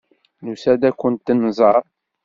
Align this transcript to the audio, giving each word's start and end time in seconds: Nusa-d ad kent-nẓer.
Nusa-d 0.43 0.81
ad 0.89 0.95
kent-nẓer. 0.99 1.81